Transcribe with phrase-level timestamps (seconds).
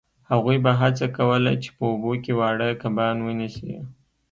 [0.31, 3.73] هغوی به هڅه کوله چې په اوبو کې واړه کبان ونیسي